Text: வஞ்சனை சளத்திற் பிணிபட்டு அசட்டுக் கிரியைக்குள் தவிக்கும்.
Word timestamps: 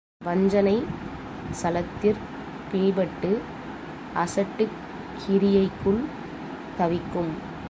வஞ்சனை 0.23 0.83
சளத்திற் 1.61 2.19
பிணிபட்டு 2.71 3.31
அசட்டுக் 4.13 4.75
கிரியைக்குள் 5.21 6.01
தவிக்கும். 6.77 7.31